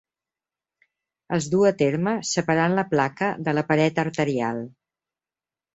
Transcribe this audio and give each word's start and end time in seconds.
Es 1.37 1.49
du 1.55 1.61
a 1.71 1.73
terme 1.83 2.15
separant 2.31 2.77
la 2.81 2.89
placa 2.95 3.31
de 3.49 3.55
la 3.61 3.67
paret 3.71 4.05
arterial. 4.07 4.69